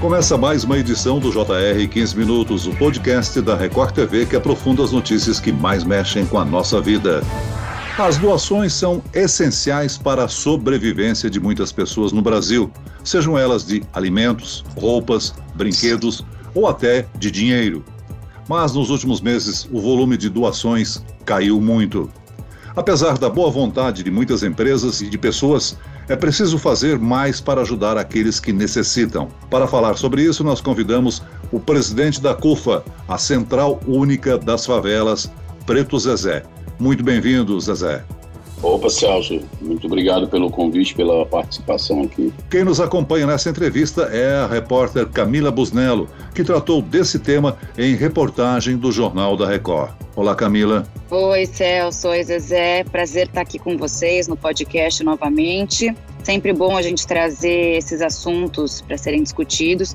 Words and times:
Começa 0.00 0.38
mais 0.38 0.62
uma 0.62 0.78
edição 0.78 1.18
do 1.18 1.32
JR 1.32 1.88
15 1.90 2.16
Minutos, 2.16 2.68
o 2.68 2.76
podcast 2.76 3.40
da 3.42 3.56
Record 3.56 3.92
TV 3.92 4.26
que 4.26 4.36
aprofunda 4.36 4.84
as 4.84 4.92
notícias 4.92 5.40
que 5.40 5.50
mais 5.50 5.82
mexem 5.82 6.24
com 6.24 6.38
a 6.38 6.44
nossa 6.44 6.80
vida. 6.80 7.20
As 7.98 8.16
doações 8.16 8.72
são 8.72 9.02
essenciais 9.12 9.98
para 9.98 10.22
a 10.22 10.28
sobrevivência 10.28 11.28
de 11.28 11.40
muitas 11.40 11.72
pessoas 11.72 12.12
no 12.12 12.22
Brasil, 12.22 12.70
sejam 13.02 13.36
elas 13.36 13.66
de 13.66 13.82
alimentos, 13.92 14.64
roupas, 14.76 15.34
brinquedos 15.56 16.24
ou 16.54 16.68
até 16.68 17.04
de 17.18 17.28
dinheiro. 17.28 17.84
Mas 18.48 18.74
nos 18.74 18.90
últimos 18.90 19.20
meses 19.20 19.68
o 19.72 19.80
volume 19.80 20.16
de 20.16 20.28
doações 20.28 21.02
caiu 21.24 21.60
muito. 21.60 22.08
Apesar 22.78 23.18
da 23.18 23.28
boa 23.28 23.50
vontade 23.50 24.04
de 24.04 24.10
muitas 24.10 24.44
empresas 24.44 25.00
e 25.00 25.10
de 25.10 25.18
pessoas, 25.18 25.76
é 26.08 26.14
preciso 26.14 26.56
fazer 26.60 26.96
mais 26.96 27.40
para 27.40 27.62
ajudar 27.62 27.98
aqueles 27.98 28.38
que 28.38 28.52
necessitam. 28.52 29.26
Para 29.50 29.66
falar 29.66 29.96
sobre 29.96 30.22
isso, 30.22 30.44
nós 30.44 30.60
convidamos 30.60 31.20
o 31.50 31.58
presidente 31.58 32.20
da 32.22 32.36
CUFA, 32.36 32.84
a 33.08 33.18
Central 33.18 33.80
Única 33.84 34.38
das 34.38 34.64
Favelas, 34.64 35.28
Preto 35.66 35.98
Zezé. 35.98 36.44
Muito 36.78 37.02
bem-vindo, 37.02 37.60
Zezé. 37.60 38.04
Opa, 38.62 38.90
Celso, 38.90 39.40
muito 39.60 39.86
obrigado 39.86 40.26
pelo 40.28 40.50
convite, 40.50 40.94
pela 40.94 41.24
participação 41.24 42.02
aqui. 42.02 42.32
Quem 42.50 42.64
nos 42.64 42.80
acompanha 42.80 43.26
nessa 43.26 43.48
entrevista 43.48 44.02
é 44.12 44.36
a 44.36 44.46
repórter 44.46 45.06
Camila 45.06 45.50
Busnello, 45.50 46.08
que 46.34 46.42
tratou 46.42 46.82
desse 46.82 47.20
tema 47.20 47.56
em 47.76 47.94
reportagem 47.94 48.76
do 48.76 48.90
Jornal 48.90 49.36
da 49.36 49.46
Record. 49.46 49.92
Olá, 50.16 50.34
Camila. 50.34 50.84
Oi, 51.08 51.46
Celso. 51.46 52.08
Oi, 52.08 52.24
Zezé. 52.24 52.82
Prazer 52.82 53.28
estar 53.28 53.42
aqui 53.42 53.58
com 53.58 53.78
vocês 53.78 54.26
no 54.26 54.36
podcast 54.36 55.04
novamente. 55.04 55.94
Sempre 56.24 56.52
bom 56.52 56.76
a 56.76 56.82
gente 56.82 57.06
trazer 57.06 57.76
esses 57.76 58.02
assuntos 58.02 58.80
para 58.80 58.98
serem 58.98 59.22
discutidos. 59.22 59.94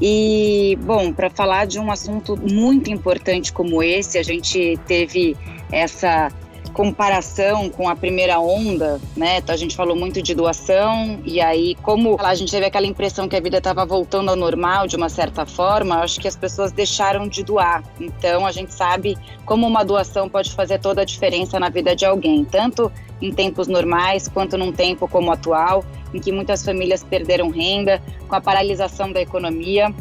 E, 0.00 0.78
bom, 0.82 1.12
para 1.12 1.28
falar 1.28 1.66
de 1.66 1.78
um 1.78 1.90
assunto 1.90 2.36
muito 2.36 2.90
importante 2.90 3.52
como 3.52 3.82
esse, 3.82 4.16
a 4.16 4.22
gente 4.22 4.78
teve 4.86 5.36
essa 5.70 6.32
comparação 6.68 7.68
com 7.68 7.88
a 7.88 7.96
primeira 7.96 8.38
onda, 8.38 9.00
né? 9.16 9.38
Então 9.38 9.54
a 9.54 9.58
gente 9.58 9.74
falou 9.76 9.96
muito 9.96 10.22
de 10.22 10.34
doação 10.34 11.20
e 11.24 11.40
aí 11.40 11.74
como 11.82 12.16
a 12.20 12.34
gente 12.34 12.50
teve 12.50 12.66
aquela 12.66 12.86
impressão 12.86 13.28
que 13.28 13.36
a 13.36 13.40
vida 13.40 13.58
estava 13.58 13.84
voltando 13.84 14.28
ao 14.30 14.36
normal 14.36 14.86
de 14.86 14.96
uma 14.96 15.08
certa 15.08 15.46
forma, 15.46 15.96
acho 15.96 16.20
que 16.20 16.28
as 16.28 16.36
pessoas 16.36 16.72
deixaram 16.72 17.28
de 17.28 17.42
doar. 17.42 17.82
Então 18.00 18.46
a 18.46 18.52
gente 18.52 18.72
sabe 18.72 19.16
como 19.44 19.66
uma 19.66 19.84
doação 19.84 20.28
pode 20.28 20.52
fazer 20.52 20.78
toda 20.78 21.02
a 21.02 21.04
diferença 21.04 21.58
na 21.58 21.68
vida 21.68 21.94
de 21.94 22.04
alguém, 22.04 22.44
tanto 22.44 22.90
em 23.20 23.32
tempos 23.32 23.66
normais 23.66 24.28
quanto 24.28 24.56
num 24.56 24.72
tempo 24.72 25.08
como 25.08 25.28
o 25.28 25.32
atual, 25.32 25.84
em 26.14 26.20
que 26.20 26.30
muitas 26.30 26.64
famílias 26.64 27.02
perderam 27.02 27.50
renda, 27.50 28.00
com 28.28 28.34
a 28.34 28.40
paralisação 28.40 29.12
da 29.12 29.20
economia 29.20 29.92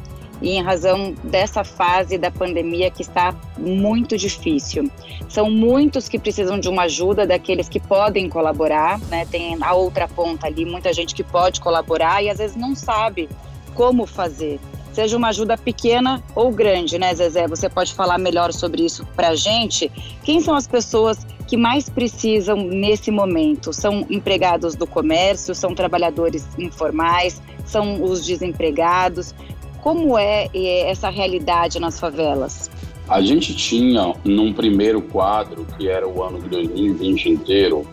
e 0.41 0.51
em 0.51 0.61
razão 0.61 1.13
dessa 1.23 1.63
fase 1.63 2.17
da 2.17 2.31
pandemia 2.31 2.91
que 2.91 3.01
está 3.01 3.35
muito 3.57 4.17
difícil. 4.17 4.89
São 5.29 5.49
muitos 5.49 6.07
que 6.07 6.19
precisam 6.19 6.59
de 6.59 6.69
uma 6.69 6.83
ajuda, 6.83 7.25
daqueles 7.25 7.67
que 7.67 7.79
podem 7.79 8.29
colaborar, 8.29 8.99
né? 9.09 9.25
Tem 9.25 9.57
a 9.61 9.73
outra 9.73 10.07
ponta 10.07 10.47
ali, 10.47 10.65
muita 10.65 10.93
gente 10.93 11.13
que 11.15 11.23
pode 11.23 11.59
colaborar 11.59 12.23
e 12.23 12.29
às 12.29 12.37
vezes 12.37 12.55
não 12.55 12.75
sabe 12.75 13.27
como 13.73 14.05
fazer. 14.05 14.59
Seja 14.97 15.15
uma 15.15 15.27
ajuda 15.27 15.55
pequena 15.55 16.23
ou 16.33 16.51
grande, 16.51 16.97
né, 16.97 17.13
Zezé? 17.13 17.47
Você 17.47 17.69
pode 17.69 17.93
falar 17.93 18.17
melhor 18.17 18.51
sobre 18.51 18.83
isso 18.83 19.05
para 19.15 19.29
a 19.29 19.35
gente? 19.35 19.91
Quem 20.23 20.41
são 20.41 20.55
as 20.55 20.65
pessoas 20.65 21.19
que 21.45 21.55
mais 21.55 21.87
precisam 21.87 22.57
nesse 22.57 23.11
momento? 23.11 23.71
São 23.71 24.07
empregados 24.09 24.75
do 24.75 24.87
comércio, 24.87 25.53
são 25.53 25.75
trabalhadores 25.75 26.47
informais, 26.57 27.39
são 27.63 28.01
os 28.03 28.25
desempregados? 28.25 29.35
Como 29.87 30.17
é 30.17 30.49
essa 30.85 31.09
realidade 31.09 31.79
nas 31.79 31.97
favelas? 31.97 32.69
A 33.07 33.21
gente 33.21 33.55
tinha, 33.55 34.13
num 34.25 34.51
primeiro 34.51 35.01
quadro, 35.01 35.65
que 35.77 35.87
era 35.87 36.05
o 36.05 36.21
ano 36.21 36.41
de 36.41 36.49
2020 36.49 37.29
inteiro, 37.29 37.87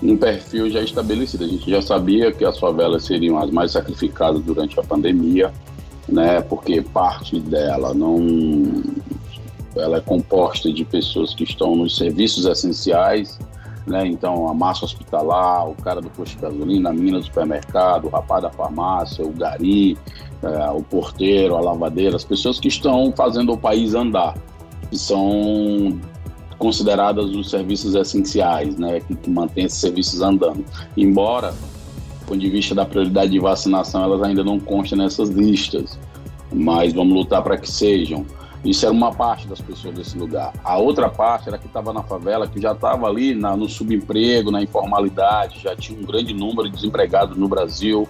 um 0.00 0.16
perfil 0.16 0.70
já 0.70 0.80
estabelecido. 0.80 1.42
A 1.42 1.48
gente 1.48 1.68
já 1.68 1.82
sabia 1.82 2.30
que 2.30 2.44
as 2.44 2.60
favelas 2.60 3.04
seriam 3.06 3.38
as 3.38 3.50
mais 3.50 3.72
sacrificadas 3.72 4.40
durante 4.40 4.78
a 4.78 4.84
pandemia, 4.84 5.52
né? 6.08 6.40
Porque 6.42 6.80
parte 6.80 7.40
dela 7.40 7.92
não 7.92 8.84
ela 9.74 9.96
é 9.96 10.00
composta 10.00 10.72
de 10.72 10.84
pessoas 10.84 11.34
que 11.34 11.42
estão 11.42 11.74
nos 11.74 11.96
serviços 11.96 12.44
essenciais, 12.44 13.36
né? 13.86 14.06
Então, 14.06 14.48
a 14.48 14.54
massa 14.54 14.84
hospitalar, 14.84 15.68
o 15.68 15.74
cara 15.74 16.00
do 16.00 16.08
posto 16.10 16.36
de 16.36 16.42
gasolina, 16.42 16.90
a 16.90 16.92
mina 16.92 17.18
do 17.18 17.24
supermercado, 17.24 18.06
o 18.06 18.08
rapaz 18.08 18.42
da 18.42 18.50
farmácia, 18.50 19.24
o 19.24 19.32
gari, 19.32 19.98
é, 20.42 20.70
o 20.70 20.82
porteiro, 20.82 21.56
a 21.56 21.60
lavadeira, 21.60 22.16
as 22.16 22.24
pessoas 22.24 22.60
que 22.60 22.68
estão 22.68 23.12
fazendo 23.16 23.52
o 23.52 23.58
país 23.58 23.94
andar, 23.94 24.34
que 24.90 24.98
são 24.98 25.98
consideradas 26.58 27.26
os 27.26 27.50
serviços 27.50 27.94
essenciais, 27.94 28.76
né? 28.76 29.00
Que, 29.00 29.16
que 29.16 29.30
mantêm 29.30 29.64
esses 29.64 29.80
serviços 29.80 30.20
andando. 30.20 30.64
Embora, 30.96 31.50
do 31.50 32.26
ponto 32.26 32.38
de 32.38 32.48
vista 32.48 32.74
da 32.74 32.84
prioridade 32.84 33.32
de 33.32 33.40
vacinação, 33.40 34.04
elas 34.04 34.22
ainda 34.22 34.44
não 34.44 34.60
constam 34.60 34.98
nessas 34.98 35.28
listas, 35.28 35.98
mas 36.52 36.92
vamos 36.92 37.14
lutar 37.14 37.42
para 37.42 37.56
que 37.56 37.68
sejam. 37.68 38.24
Isso 38.64 38.86
era 38.86 38.94
uma 38.94 39.12
parte 39.12 39.48
das 39.48 39.60
pessoas 39.60 39.94
desse 39.94 40.16
lugar. 40.16 40.52
A 40.62 40.78
outra 40.78 41.08
parte 41.08 41.48
era 41.48 41.58
que 41.58 41.66
estava 41.66 41.92
na 41.92 42.02
favela, 42.02 42.46
que 42.46 42.60
já 42.60 42.72
estava 42.72 43.08
ali 43.08 43.34
na, 43.34 43.56
no 43.56 43.68
subemprego, 43.68 44.52
na 44.52 44.62
informalidade, 44.62 45.60
já 45.60 45.74
tinha 45.74 45.98
um 45.98 46.04
grande 46.04 46.32
número 46.32 46.68
de 46.68 46.76
desempregados 46.76 47.36
no 47.36 47.48
Brasil, 47.48 48.08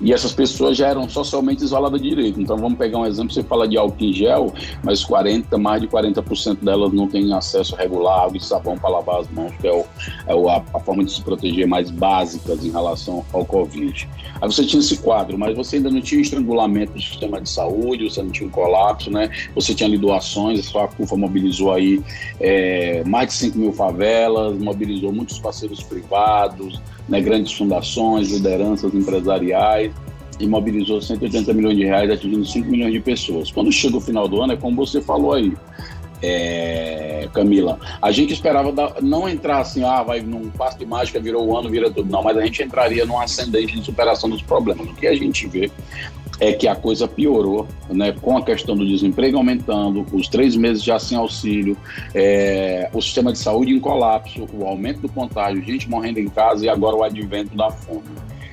e 0.00 0.12
essas 0.12 0.32
pessoas 0.32 0.76
já 0.76 0.88
eram 0.88 1.08
socialmente 1.08 1.62
isoladas 1.62 2.00
de 2.00 2.08
direito. 2.08 2.40
Então 2.40 2.56
vamos 2.56 2.78
pegar 2.78 2.98
um 2.98 3.06
exemplo, 3.06 3.32
você 3.32 3.42
fala 3.42 3.68
de 3.68 3.76
álcool 3.76 4.04
em 4.04 4.12
gel, 4.12 4.52
mas 4.82 5.04
40, 5.04 5.58
mais 5.58 5.82
de 5.82 5.88
40% 5.88 6.58
delas 6.62 6.92
não 6.92 7.06
têm 7.06 7.32
acesso 7.32 7.76
regular 7.76 8.24
água 8.24 8.36
e 8.36 8.40
sabão 8.40 8.78
para 8.78 8.90
lavar 8.90 9.20
as 9.20 9.30
mãos, 9.30 9.52
que 9.60 9.68
é, 9.68 9.72
o, 9.72 9.84
é 10.26 10.34
o, 10.34 10.48
a, 10.48 10.62
a, 10.74 10.80
forma 10.80 11.04
de 11.04 11.12
se 11.12 11.22
proteger 11.22 11.66
mais 11.66 11.90
básicas 11.90 12.64
em 12.64 12.70
relação 12.70 13.24
ao 13.32 13.44
Covid. 13.44 14.08
Aí 14.40 14.50
você 14.50 14.64
tinha 14.64 14.80
esse 14.80 14.96
quadro, 14.98 15.38
mas 15.38 15.56
você 15.56 15.76
ainda 15.76 15.90
não 15.90 16.00
tinha 16.00 16.20
estrangulamento 16.20 16.92
do 16.94 17.00
sistema 17.00 17.40
de 17.40 17.48
saúde, 17.48 18.04
você 18.04 18.22
não 18.22 18.30
tinha 18.30 18.48
um 18.48 18.50
colapso, 18.50 19.10
né? 19.10 19.30
Você 19.54 19.74
tinha 19.74 19.88
ali 19.88 19.98
doações, 19.98 20.60
a 20.60 20.62
sua 20.62 20.88
CUFA 20.88 21.16
mobilizou 21.16 21.72
aí 21.72 22.02
é, 22.40 23.02
mais 23.04 23.28
de 23.28 23.34
5 23.34 23.58
mil 23.58 23.72
favelas, 23.72 24.56
mobilizou 24.58 25.12
muitos 25.12 25.38
parceiros 25.38 25.82
privados, 25.82 26.80
né, 27.10 27.20
grandes 27.20 27.52
fundações, 27.52 28.30
lideranças 28.30 28.94
empresariais, 28.94 29.92
e 30.38 30.46
mobilizou 30.46 31.02
180 31.02 31.52
milhões 31.52 31.76
de 31.76 31.84
reais, 31.84 32.10
atingindo 32.10 32.46
5 32.46 32.70
milhões 32.70 32.92
de 32.92 33.00
pessoas. 33.00 33.52
Quando 33.52 33.70
chega 33.70 33.96
o 33.96 34.00
final 34.00 34.26
do 34.26 34.40
ano, 34.40 34.54
é 34.54 34.56
como 34.56 34.74
você 34.76 35.02
falou 35.02 35.34
aí, 35.34 35.52
é, 36.22 37.28
Camila, 37.32 37.78
a 38.00 38.10
gente 38.10 38.32
esperava 38.32 38.72
não 39.02 39.28
entrar 39.28 39.60
assim, 39.60 39.84
ah, 39.84 40.02
vai 40.02 40.20
num 40.20 40.50
passo 40.50 40.78
de 40.78 40.86
mágica, 40.86 41.20
virou 41.20 41.46
o 41.46 41.56
ano, 41.56 41.68
vira 41.68 41.90
tudo. 41.90 42.10
Não, 42.10 42.22
mas 42.22 42.36
a 42.36 42.42
gente 42.42 42.62
entraria 42.62 43.04
num 43.04 43.18
ascendente 43.18 43.78
de 43.78 43.84
superação 43.84 44.28
dos 44.30 44.42
problemas. 44.42 44.88
O 44.88 44.94
que 44.94 45.06
a 45.06 45.14
gente 45.14 45.46
vê 45.46 45.70
é 46.40 46.52
que 46.54 46.66
a 46.66 46.74
coisa 46.74 47.06
piorou, 47.06 47.68
né, 47.90 48.12
com 48.12 48.36
a 48.36 48.42
questão 48.42 48.74
do 48.74 48.86
desemprego 48.86 49.36
aumentando, 49.36 50.06
os 50.12 50.26
três 50.26 50.56
meses 50.56 50.82
já 50.82 50.98
sem 50.98 51.16
auxílio, 51.16 51.76
é, 52.14 52.88
o 52.92 53.00
sistema 53.02 53.32
de 53.32 53.38
saúde 53.38 53.72
em 53.72 53.78
colapso, 53.78 54.48
o 54.52 54.64
aumento 54.64 55.00
do 55.00 55.08
contágio, 55.08 55.62
gente 55.62 55.88
morrendo 55.88 56.18
em 56.18 56.28
casa 56.28 56.64
e 56.64 56.68
agora 56.68 56.96
o 56.96 57.04
advento 57.04 57.54
da 57.54 57.70
fome. 57.70 58.02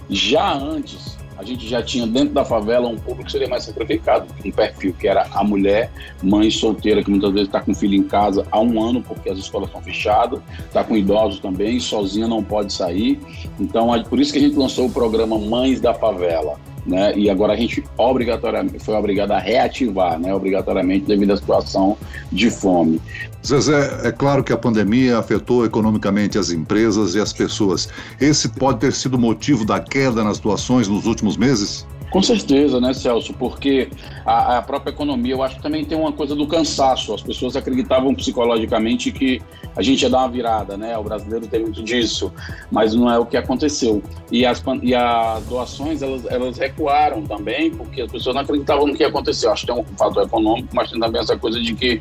Já 0.09 0.53
antes, 0.53 1.17
a 1.37 1.43
gente 1.43 1.67
já 1.67 1.83
tinha 1.83 2.07
dentro 2.07 2.33
da 2.33 2.43
favela 2.43 2.87
um 2.87 2.97
público 2.97 3.25
que 3.25 3.31
seria 3.31 3.47
mais 3.47 3.63
sacrificado, 3.63 4.27
um 4.43 4.51
perfil 4.51 4.93
que 4.93 5.07
era 5.07 5.27
a 5.31 5.43
mulher, 5.43 5.91
mãe 6.21 6.49
solteira, 6.49 7.03
que 7.03 7.09
muitas 7.09 7.31
vezes 7.31 7.47
está 7.47 7.61
com 7.61 7.73
filho 7.73 7.93
em 7.93 8.03
casa 8.03 8.45
há 8.51 8.59
um 8.59 8.83
ano 8.83 9.01
porque 9.01 9.29
as 9.29 9.37
escolas 9.37 9.69
estão 9.69 9.81
fechadas, 9.81 10.41
está 10.59 10.83
com 10.83 10.97
idosos 10.97 11.39
também, 11.39 11.79
sozinha 11.79 12.27
não 12.27 12.43
pode 12.43 12.73
sair. 12.73 13.19
Então, 13.59 13.95
é 13.95 14.03
por 14.03 14.19
isso 14.19 14.33
que 14.33 14.39
a 14.39 14.41
gente 14.41 14.57
lançou 14.57 14.87
o 14.87 14.91
programa 14.91 15.37
Mães 15.37 15.79
da 15.79 15.93
Favela 15.93 16.57
né? 16.87 17.13
E 17.15 17.29
agora 17.29 17.53
a 17.53 17.55
gente 17.55 17.83
obrigatoriamente 17.97 18.79
foi 18.79 18.95
obrigado 18.95 19.31
a 19.31 19.39
reativar, 19.39 20.17
né? 20.17 20.33
Obrigatoriamente 20.33 21.05
devido 21.05 21.33
à 21.33 21.37
situação 21.37 21.97
de 22.31 22.49
fome. 22.49 23.01
Zezé, 23.45 24.01
é 24.03 24.11
claro 24.11 24.43
que 24.43 24.53
a 24.53 24.57
pandemia 24.57 25.17
afetou 25.17 25.65
economicamente 25.65 26.37
as 26.37 26.49
empresas 26.49 27.15
e 27.15 27.19
as 27.19 27.31
pessoas. 27.33 27.89
Esse 28.19 28.49
pode 28.49 28.79
ter 28.79 28.93
sido 28.93 29.15
o 29.15 29.19
motivo 29.19 29.65
da 29.65 29.79
queda 29.79 30.23
nas 30.23 30.39
doações 30.39 30.87
nos 30.87 31.05
últimos 31.05 31.37
meses? 31.37 31.85
Com 32.09 32.21
certeza, 32.21 32.79
né, 32.79 32.93
Celso? 32.93 33.33
Porque 33.33 33.89
a, 34.25 34.57
a, 34.57 34.61
própria 34.61 34.91
economia, 34.91 35.33
eu 35.33 35.43
acho 35.43 35.57
que 35.57 35.61
também 35.61 35.83
tem 35.83 35.97
uma 35.97 36.11
coisa 36.11 36.35
do 36.35 36.47
cansaço. 36.47 37.13
As 37.13 37.21
pessoas 37.21 37.55
acreditavam 37.55 38.15
psicologicamente 38.15 39.11
que 39.11 39.41
a 39.75 39.81
gente 39.81 40.03
ia 40.03 40.09
dar 40.09 40.19
uma 40.19 40.29
virada, 40.29 40.77
né? 40.77 40.97
O 40.97 41.03
brasileiro 41.03 41.47
tem 41.47 41.61
muito 41.61 41.83
disso, 41.83 42.31
mas 42.71 42.93
não 42.93 43.11
é 43.11 43.19
o 43.19 43.25
que 43.25 43.35
aconteceu. 43.35 44.01
E 44.31 44.45
as, 44.45 44.63
e 44.81 44.95
as 44.95 45.43
doações, 45.45 46.01
elas, 46.01 46.25
elas 46.27 46.57
recuaram 46.57 47.23
também, 47.23 47.71
porque 47.71 48.01
as 48.01 48.11
pessoas 48.11 48.35
não 48.35 48.41
acreditavam 48.41 48.87
no 48.87 48.95
que 48.95 49.03
ia 49.03 49.09
acontecer. 49.09 49.47
Acho 49.47 49.65
que 49.65 49.73
tem 49.73 49.81
um 49.81 49.85
fator 49.97 50.23
econômico, 50.23 50.69
mas 50.73 50.89
tem 50.89 50.99
também 50.99 51.19
essa 51.19 51.37
coisa 51.37 51.59
de 51.59 51.73
que 51.75 51.99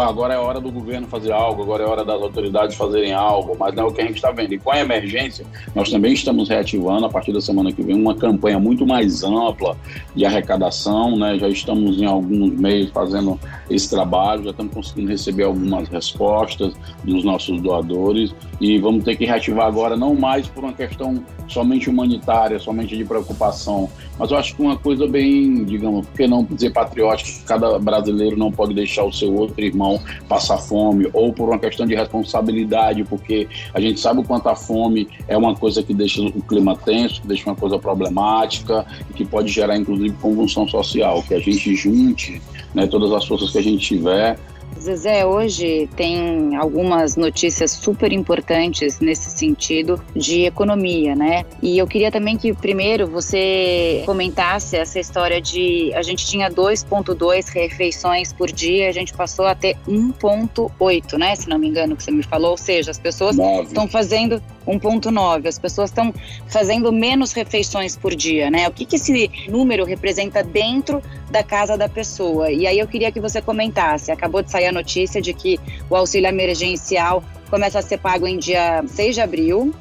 agora 0.00 0.34
é 0.34 0.38
hora 0.38 0.60
do 0.60 0.70
governo 0.70 1.06
fazer 1.06 1.30
algo, 1.30 1.62
agora 1.62 1.84
é 1.84 1.86
hora 1.86 2.04
das 2.04 2.20
autoridades 2.20 2.76
fazerem 2.76 3.12
algo, 3.12 3.56
mas 3.58 3.72
não 3.74 3.84
é 3.84 3.86
o 3.86 3.92
que 3.92 4.00
a 4.00 4.04
gente 4.04 4.16
está 4.16 4.32
vendo. 4.32 4.52
E 4.52 4.58
com 4.58 4.72
a 4.72 4.80
emergência, 4.80 5.46
nós 5.74 5.90
também 5.90 6.12
estamos 6.12 6.48
reativando, 6.48 7.06
a 7.06 7.08
partir 7.08 7.32
da 7.32 7.40
semana 7.40 7.72
que 7.72 7.82
vem, 7.82 7.94
uma 7.94 8.16
campanha 8.16 8.58
muito 8.58 8.84
mais 8.84 9.22
ampla 9.22 9.43
ampla 9.48 9.76
de 10.14 10.24
arrecadação, 10.24 11.16
né? 11.16 11.38
Já 11.38 11.48
estamos 11.48 12.00
em 12.00 12.06
alguns 12.06 12.52
meses 12.52 12.90
fazendo 12.90 13.38
esse 13.70 13.88
trabalho, 13.90 14.44
já 14.44 14.50
estamos 14.50 14.74
conseguindo 14.74 15.08
receber 15.08 15.44
algumas 15.44 15.88
respostas 15.88 16.74
dos 17.04 17.24
nossos 17.24 17.60
doadores 17.60 18.34
e 18.60 18.78
vamos 18.78 19.04
ter 19.04 19.16
que 19.16 19.24
reativar 19.24 19.66
agora, 19.66 19.96
não 19.96 20.14
mais 20.14 20.46
por 20.46 20.64
uma 20.64 20.72
questão 20.72 21.22
somente 21.48 21.90
humanitária, 21.90 22.58
somente 22.58 22.96
de 22.96 23.04
preocupação, 23.04 23.88
mas 24.18 24.30
eu 24.30 24.36
acho 24.36 24.54
que 24.54 24.62
uma 24.62 24.76
coisa 24.76 25.06
bem, 25.06 25.64
digamos, 25.64 26.06
por 26.06 26.16
que 26.16 26.26
não 26.26 26.44
dizer 26.44 26.72
patriótica, 26.72 27.30
cada 27.46 27.78
brasileiro 27.78 28.36
não 28.36 28.50
pode 28.50 28.74
deixar 28.74 29.04
o 29.04 29.12
seu 29.12 29.34
outro 29.34 29.62
irmão 29.62 30.00
passar 30.28 30.58
fome, 30.58 31.08
ou 31.12 31.32
por 31.32 31.48
uma 31.48 31.58
questão 31.58 31.86
de 31.86 31.94
responsabilidade, 31.94 33.04
porque 33.04 33.48
a 33.72 33.80
gente 33.80 34.00
sabe 34.00 34.20
o 34.20 34.24
quanto 34.24 34.48
a 34.48 34.54
fome 34.54 35.08
é 35.28 35.36
uma 35.36 35.54
coisa 35.54 35.82
que 35.82 35.92
deixa 35.92 36.22
o 36.22 36.42
clima 36.42 36.76
tenso, 36.76 37.22
que 37.22 37.28
deixa 37.28 37.48
uma 37.48 37.56
coisa 37.56 37.78
problemática 37.78 38.86
e 39.10 39.12
que 39.12 39.24
pode 39.24 39.50
gerar, 39.50 39.76
inclusive, 39.76 40.14
convulsão 40.20 40.66
social, 40.68 41.22
que 41.22 41.34
a 41.34 41.40
gente 41.40 41.74
junte 41.74 42.40
né, 42.74 42.86
todas 42.86 43.12
as 43.12 43.24
forças 43.24 43.50
que 43.50 43.58
a 43.58 43.62
gente 43.62 43.78
tiver 43.78 44.38
Zezé, 44.84 45.24
hoje 45.24 45.88
tem 45.96 46.54
algumas 46.56 47.16
notícias 47.16 47.70
super 47.70 48.12
importantes 48.12 49.00
nesse 49.00 49.30
sentido 49.30 49.98
de 50.14 50.44
economia, 50.44 51.16
né? 51.16 51.46
E 51.62 51.78
eu 51.78 51.86
queria 51.86 52.12
também 52.12 52.36
que 52.36 52.52
primeiro 52.52 53.06
você 53.06 54.02
comentasse 54.04 54.76
essa 54.76 55.00
história 55.00 55.40
de 55.40 55.90
a 55.94 56.02
gente 56.02 56.26
tinha 56.26 56.50
2.2 56.50 57.48
refeições 57.48 58.30
por 58.30 58.52
dia, 58.52 58.90
a 58.90 58.92
gente 58.92 59.14
passou 59.14 59.46
a 59.46 59.54
ter 59.54 59.74
1.8, 59.88 61.16
né? 61.16 61.34
Se 61.34 61.48
não 61.48 61.58
me 61.58 61.68
engano, 61.68 61.96
que 61.96 62.04
você 62.04 62.10
me 62.10 62.22
falou, 62.22 62.50
ou 62.50 62.58
seja, 62.58 62.90
as 62.90 62.98
pessoas 62.98 63.38
estão 63.66 63.88
fazendo 63.88 64.42
1.9. 64.66 65.46
As 65.46 65.58
pessoas 65.58 65.88
estão 65.88 66.12
fazendo 66.48 66.92
menos 66.92 67.32
refeições 67.32 67.96
por 67.96 68.14
dia, 68.14 68.50
né? 68.50 68.68
O 68.68 68.72
que, 68.72 68.84
que 68.84 68.96
esse 68.96 69.30
número 69.48 69.84
representa 69.84 70.42
dentro 70.42 71.02
da 71.34 71.42
casa 71.42 71.76
da 71.76 71.88
pessoa? 71.88 72.50
E 72.50 72.66
aí 72.66 72.78
eu 72.78 72.86
queria 72.86 73.10
que 73.10 73.20
você 73.20 73.42
comentasse. 73.42 74.12
Acabou 74.12 74.40
de 74.40 74.50
sair 74.50 74.66
a 74.66 74.72
notícia 74.72 75.20
de 75.20 75.34
que 75.34 75.58
o 75.90 75.96
auxílio 75.96 76.28
emergencial 76.28 77.22
começa 77.50 77.80
a 77.80 77.82
ser 77.82 77.98
pago 77.98 78.26
em 78.26 78.38
dia 78.38 78.84
6 78.86 79.16
de 79.16 79.20
abril. 79.20 79.74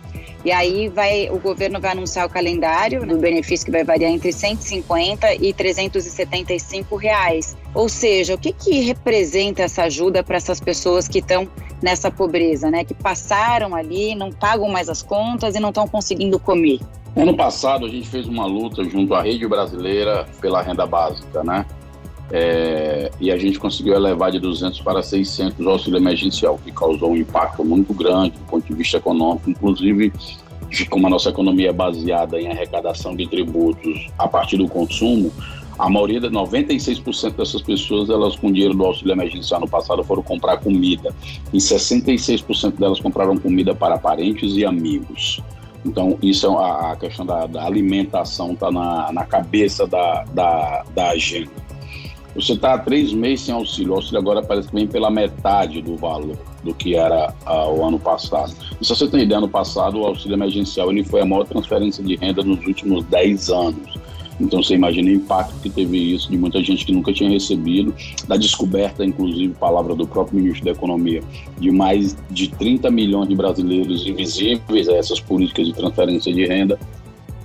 E 0.44 0.52
aí 0.52 0.90
vai, 0.90 1.30
o 1.30 1.40
governo 1.40 1.80
vai 1.80 1.92
anunciar 1.92 2.26
o 2.26 2.30
calendário 2.30 3.06
do 3.06 3.18
benefício 3.18 3.66
que 3.66 3.72
vai 3.72 3.84
variar 3.84 4.12
entre 4.12 4.34
150 4.34 5.36
e 5.36 5.54
375 5.54 6.96
reais. 6.98 7.56
Ou 7.74 7.88
seja, 7.88 8.34
o 8.34 8.38
que, 8.38 8.52
que 8.52 8.82
representa 8.82 9.62
essa 9.62 9.84
ajuda 9.84 10.22
para 10.22 10.36
essas 10.36 10.60
pessoas 10.60 11.08
que 11.08 11.20
estão 11.20 11.48
nessa 11.82 12.12
pobreza, 12.12 12.70
né? 12.70 12.84
Que 12.84 12.94
passaram 12.94 13.74
ali, 13.74 14.16
não 14.16 14.32
pagam 14.32 14.68
mais 14.70 14.90
as 14.90 15.02
contas 15.02 15.56
e 15.56 15.60
não 15.60 15.70
estão 15.70 15.88
conseguindo 15.88 16.38
comer. 16.40 16.80
Ano 17.16 17.36
passado 17.36 17.86
a 17.86 17.90
gente 17.90 18.08
fez 18.08 18.28
uma 18.28 18.46
luta 18.46 18.84
junto 18.84 19.14
à 19.14 19.22
rede 19.22 19.48
brasileira 19.48 20.28
pela 20.42 20.62
renda 20.62 20.86
básica, 20.86 21.44
né? 21.44 21.66
É, 22.32 23.12
e 23.20 23.32
a 23.32 23.38
gente 23.38 23.60
conseguiu 23.60 23.94
elevar 23.94 24.32
de 24.32 24.40
200 24.40 24.82
para 24.82 25.04
600 25.04 25.64
o 25.64 25.70
auxílio 25.70 25.98
emergencial, 25.98 26.60
que 26.64 26.72
causou 26.72 27.12
um 27.12 27.16
impacto 27.16 27.64
muito 27.64 27.94
grande 27.94 28.32
do 28.32 28.46
ponto 28.46 28.66
de 28.66 28.74
vista 28.74 28.98
econômico, 28.98 29.50
inclusive 29.50 30.12
como 30.90 31.06
a 31.06 31.10
nossa 31.10 31.30
economia 31.30 31.70
é 31.70 31.74
baseada 31.74 32.42
em 32.42 32.48
arrecadação 32.48 33.16
de 33.16 33.28
tributos 33.28 34.08
a 34.18 34.28
partir 34.28 34.58
do 34.58 34.68
consumo, 34.68 35.32
a 35.78 35.90
maioria, 35.90 36.22
96% 36.22 37.36
dessas 37.36 37.62
pessoas, 37.62 38.10
elas 38.10 38.36
com 38.36 38.52
dinheiro 38.52 38.74
do 38.74 38.86
auxílio 38.86 39.12
emergencial 39.12 39.60
no 39.60 39.68
passado 39.68 40.04
foram 40.04 40.22
comprar 40.22 40.58
comida 40.58 41.14
e 41.52 41.58
66% 41.58 42.78
delas 42.78 43.00
compraram 43.00 43.38
comida 43.38 43.74
para 43.74 43.98
parentes 43.98 44.56
e 44.56 44.66
amigos. 44.66 45.42
Então, 45.86 46.18
isso 46.22 46.48
é 46.48 46.50
a, 46.50 46.96
questão 46.96 47.26
da, 47.26 47.46
da 47.46 47.66
alimentação 47.66 48.54
está 48.54 48.72
na, 48.72 49.12
na 49.12 49.26
cabeça 49.26 49.86
da, 49.86 50.24
da, 50.34 50.86
da 50.96 51.10
agenda. 51.10 51.52
Você 52.36 52.54
está 52.54 52.74
há 52.74 52.80
três 52.80 53.14
meses 53.14 53.46
sem 53.46 53.54
auxílio. 53.54 53.92
O 53.92 53.96
auxílio 53.96 54.20
agora 54.20 54.42
parece 54.42 54.70
que 54.70 54.74
vem 54.74 54.88
pela 54.88 55.12
metade 55.12 55.82
do 55.82 55.96
valor 55.96 56.38
do 56.64 56.74
que 56.74 56.96
era 56.96 57.34
uh, 57.46 57.78
o 57.78 57.86
ano 57.86 58.00
passado. 58.00 58.54
E 58.82 58.86
se 58.86 58.96
você 58.96 59.08
tem 59.08 59.24
ideia, 59.24 59.38
ano 59.38 59.50
passado 59.50 60.00
o 60.00 60.06
auxílio 60.06 60.36
emergencial 60.36 60.90
ele 60.92 61.04
foi 61.04 61.22
a 61.22 61.26
maior 61.26 61.44
transferência 61.44 62.04
de 62.04 62.16
renda 62.16 62.42
nos 62.42 62.66
últimos 62.66 63.04
10 63.06 63.50
anos. 63.50 64.03
Então 64.40 64.62
você 64.62 64.74
imagina 64.74 65.10
o 65.10 65.14
impacto 65.14 65.60
que 65.62 65.70
teve 65.70 65.98
isso 65.98 66.30
de 66.30 66.38
muita 66.38 66.62
gente 66.64 66.86
que 66.86 66.92
nunca 66.92 67.14
tinha 67.14 67.30
recebido, 67.30 67.94
da 68.28 68.36
descoberta, 68.36 69.06
inclusive, 69.06 69.54
palavra 69.54 69.96
do 69.96 70.08
próprio 70.08 70.40
ministro 70.40 70.66
da 70.66 70.72
Economia, 70.72 71.22
de 71.60 71.72
mais 71.72 72.16
de 72.30 72.48
30 72.50 72.90
milhões 72.90 73.30
de 73.30 73.36
brasileiros 73.36 74.06
invisíveis 74.06 74.90
a 74.90 74.94
essas 74.94 75.20
políticas 75.20 75.68
de 75.68 75.74
transferência 75.74 76.34
de 76.34 76.46
renda. 76.46 76.80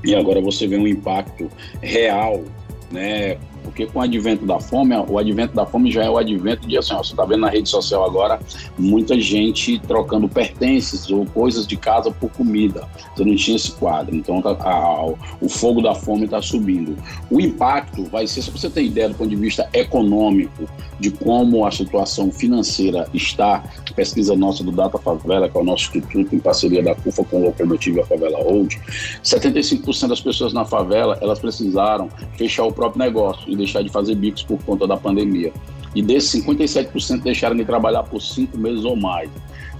E 0.04 0.14
agora 0.14 0.40
você 0.40 0.66
vê 0.66 0.76
um 0.76 0.86
impacto 0.86 1.50
real 1.82 2.44
né, 2.90 3.36
porque 3.68 3.86
com 3.86 3.98
o 3.98 4.02
advento 4.02 4.46
da 4.46 4.58
fome, 4.58 4.96
o 4.96 5.18
advento 5.18 5.54
da 5.54 5.66
fome 5.66 5.90
já 5.90 6.02
é 6.02 6.10
o 6.10 6.16
advento 6.16 6.66
de 6.66 6.78
assim, 6.78 6.94
ó, 6.94 7.02
você 7.02 7.12
está 7.12 7.24
vendo 7.24 7.40
na 7.40 7.50
rede 7.50 7.68
social 7.68 8.02
agora 8.02 8.40
muita 8.78 9.20
gente 9.20 9.78
trocando 9.80 10.26
pertences 10.28 11.10
ou 11.10 11.26
coisas 11.26 11.66
de 11.66 11.76
casa 11.76 12.10
por 12.10 12.30
comida. 12.30 12.88
Você 13.14 13.24
não 13.24 13.36
tinha 13.36 13.56
esse 13.56 13.72
quadro. 13.72 14.16
Então 14.16 14.40
tá, 14.40 14.56
a, 14.60 14.72
a, 14.72 15.06
o 15.40 15.48
fogo 15.48 15.82
da 15.82 15.94
fome 15.94 16.24
está 16.24 16.40
subindo. 16.40 16.96
O 17.30 17.40
impacto 17.40 18.04
vai 18.04 18.26
ser, 18.26 18.42
se 18.42 18.50
você 18.50 18.70
tem 18.70 18.86
ideia 18.86 19.10
do 19.10 19.14
ponto 19.14 19.30
de 19.30 19.36
vista 19.36 19.68
econômico, 19.72 20.66
de 20.98 21.10
como 21.10 21.64
a 21.64 21.70
situação 21.70 22.30
financeira 22.30 23.06
está, 23.12 23.62
pesquisa 23.94 24.34
nossa 24.34 24.64
do 24.64 24.72
Data 24.72 24.98
Favela, 24.98 25.48
que 25.48 25.56
é 25.56 25.60
o 25.60 25.64
nosso 25.64 25.84
instituto 25.84 26.34
em 26.34 26.38
parceria 26.38 26.82
da 26.82 26.94
CUFA 26.94 27.24
com 27.24 27.40
o 27.40 27.44
Locomotiva 27.44 28.04
Favela 28.04 28.38
Hold, 28.42 28.74
75% 29.22 30.08
das 30.08 30.20
pessoas 30.20 30.52
na 30.52 30.64
favela, 30.64 31.18
elas 31.20 31.38
precisaram 31.38 32.08
fechar 32.36 32.64
o 32.64 32.72
próprio 32.72 33.04
negócio 33.04 33.50
deixar 33.58 33.82
de 33.82 33.90
fazer 33.90 34.14
bicos 34.14 34.42
por 34.42 34.58
conta 34.64 34.86
da 34.86 34.96
pandemia. 34.96 35.52
E 35.94 36.02
desses 36.02 36.42
57% 36.42 37.22
deixaram 37.22 37.56
de 37.56 37.64
trabalhar 37.64 38.02
por 38.04 38.20
cinco 38.20 38.56
meses 38.56 38.84
ou 38.84 38.96
mais. 38.96 39.30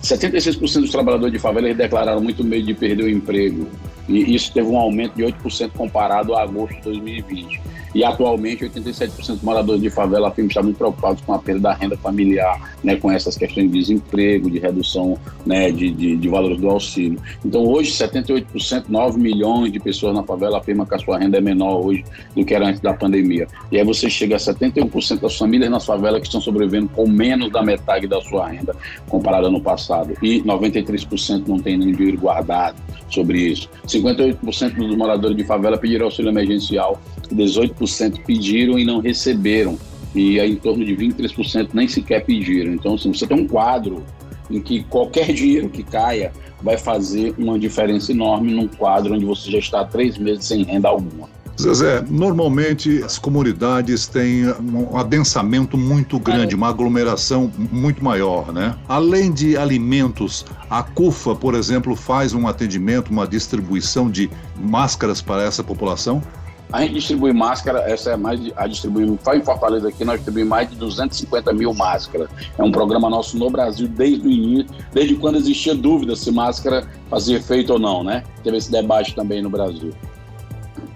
76% 0.02 0.80
dos 0.80 0.90
trabalhadores 0.90 1.32
de 1.32 1.38
favela 1.38 1.72
declararam 1.74 2.20
muito 2.20 2.44
medo 2.44 2.66
de 2.66 2.74
perder 2.74 3.04
o 3.04 3.10
emprego. 3.10 3.68
E 4.08 4.34
isso 4.34 4.52
teve 4.52 4.68
um 4.68 4.78
aumento 4.78 5.14
de 5.14 5.22
8% 5.22 5.70
comparado 5.76 6.34
a 6.34 6.42
agosto 6.42 6.74
de 6.76 6.82
2020. 6.82 7.60
E 7.94 8.04
atualmente, 8.04 8.64
87% 8.64 9.26
dos 9.26 9.42
moradores 9.42 9.80
de 9.80 9.90
favela 9.90 10.28
afirmam 10.28 10.48
estar 10.48 10.62
muito 10.62 10.76
preocupados 10.76 11.22
com 11.22 11.32
a 11.32 11.38
perda 11.38 11.60
da 11.60 11.74
renda 11.74 11.96
familiar, 11.96 12.74
né, 12.82 12.96
com 12.96 13.10
essas 13.10 13.36
questões 13.36 13.70
de 13.70 13.78
desemprego, 13.78 14.50
de 14.50 14.58
redução 14.58 15.18
né, 15.44 15.70
de, 15.70 15.90
de, 15.90 16.16
de 16.16 16.28
valores 16.28 16.60
do 16.60 16.68
auxílio. 16.68 17.20
Então, 17.44 17.64
hoje, 17.64 17.92
78%, 17.92 18.84
9 18.88 19.18
milhões 19.18 19.72
de 19.72 19.80
pessoas 19.80 20.14
na 20.14 20.22
favela 20.22 20.58
afirmam 20.58 20.86
que 20.86 20.94
a 20.94 20.98
sua 20.98 21.18
renda 21.18 21.38
é 21.38 21.40
menor 21.40 21.84
hoje 21.84 22.04
do 22.34 22.44
que 22.44 22.54
era 22.54 22.66
antes 22.66 22.80
da 22.80 22.94
pandemia. 22.94 23.46
E 23.70 23.78
aí 23.78 23.84
você 23.84 24.08
chega 24.08 24.36
a 24.36 24.38
71% 24.38 25.20
das 25.20 25.36
famílias 25.36 25.70
nas 25.70 25.84
favelas 25.84 26.20
que 26.20 26.26
estão 26.26 26.40
sobrevivendo 26.40 26.88
com 26.88 27.08
menos 27.08 27.50
da 27.50 27.62
metade 27.62 28.06
da 28.06 28.20
sua 28.20 28.48
renda 28.48 28.74
comparada 29.08 29.50
no 29.50 29.60
passado. 29.60 30.14
E 30.22 30.42
93% 30.42 31.46
não 31.46 31.58
tem 31.58 31.76
nem 31.76 31.92
dinheiro 31.92 32.18
guardado 32.18 32.76
sobre 33.08 33.38
isso. 33.38 33.68
58% 33.86 34.74
dos 34.74 34.96
moradores 34.96 35.36
de 35.36 35.44
favela 35.44 35.78
pediram 35.78 36.06
auxílio 36.06 36.30
emergencial, 36.30 37.00
18% 37.32 37.77
pediram 38.24 38.78
e 38.78 38.84
não 38.84 39.00
receberam, 39.00 39.78
e 40.14 40.40
aí 40.40 40.52
em 40.52 40.56
torno 40.56 40.84
de 40.84 40.96
23% 40.96 41.70
nem 41.72 41.86
sequer 41.86 42.24
pediram. 42.24 42.72
Então, 42.72 42.94
assim, 42.94 43.12
você 43.12 43.26
tem 43.26 43.36
um 43.36 43.46
quadro 43.46 44.04
em 44.50 44.60
que 44.60 44.82
qualquer 44.84 45.30
dinheiro 45.34 45.68
que 45.68 45.82
caia 45.82 46.32
vai 46.62 46.76
fazer 46.76 47.34
uma 47.38 47.58
diferença 47.58 48.10
enorme 48.12 48.52
num 48.52 48.66
quadro 48.66 49.14
onde 49.14 49.24
você 49.24 49.50
já 49.50 49.58
está 49.58 49.84
três 49.84 50.18
meses 50.18 50.44
sem 50.44 50.62
renda 50.64 50.88
alguma. 50.88 51.28
Zezé, 51.60 52.04
normalmente 52.08 53.02
as 53.02 53.18
comunidades 53.18 54.06
têm 54.06 54.46
um 54.46 54.96
adensamento 54.96 55.76
muito 55.76 56.16
grande, 56.20 56.54
uma 56.54 56.68
aglomeração 56.68 57.50
muito 57.56 58.02
maior, 58.02 58.52
né? 58.52 58.76
Além 58.88 59.32
de 59.32 59.56
alimentos, 59.56 60.46
a 60.70 60.84
CUFA, 60.84 61.34
por 61.34 61.54
exemplo, 61.54 61.96
faz 61.96 62.32
um 62.32 62.46
atendimento, 62.46 63.10
uma 63.10 63.26
distribuição 63.26 64.08
de 64.08 64.30
máscaras 64.56 65.20
para 65.20 65.42
essa 65.42 65.64
população? 65.64 66.22
A 66.70 66.82
gente 66.82 66.94
distribui 66.94 67.32
máscara, 67.32 67.80
essa 67.90 68.10
é 68.10 68.16
mais 68.16 68.40
a 68.54 68.66
distribuir, 68.66 69.08
só 69.22 69.34
em 69.34 69.42
Fortaleza 69.42 69.88
aqui, 69.88 70.04
nós 70.04 70.16
distribuímos 70.16 70.50
mais 70.50 70.68
de 70.68 70.76
250 70.76 71.52
mil 71.54 71.72
máscaras. 71.72 72.28
É 72.58 72.62
um 72.62 72.70
programa 72.70 73.08
nosso 73.08 73.38
no 73.38 73.48
Brasil 73.48 73.88
desde 73.88 74.26
o 74.26 74.30
início, 74.30 74.66
desde 74.92 75.14
quando 75.14 75.36
existia 75.36 75.74
dúvida 75.74 76.14
se 76.14 76.30
máscara 76.30 76.86
fazia 77.08 77.38
efeito 77.38 77.72
ou 77.72 77.78
não, 77.78 78.04
né? 78.04 78.22
Teve 78.44 78.58
esse 78.58 78.70
debate 78.70 79.14
também 79.14 79.40
no 79.40 79.48
Brasil. 79.48 79.92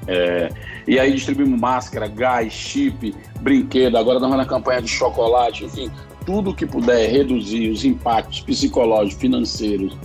É, 0.06 0.50
e 0.86 0.98
aí 0.98 1.14
distribuímos 1.14 1.58
máscara, 1.58 2.06
gás, 2.06 2.52
chip, 2.52 3.14
brinquedo, 3.40 3.96
agora 3.96 4.18
estamos 4.18 4.36
na 4.36 4.44
campanha 4.44 4.82
de 4.82 4.88
chocolate, 4.88 5.64
enfim, 5.64 5.90
tudo 6.26 6.54
que 6.54 6.66
puder 6.66 7.10
reduzir 7.10 7.70
os 7.70 7.82
impactos 7.84 8.40
psicológicos, 8.40 9.20
financeiros 9.20 9.96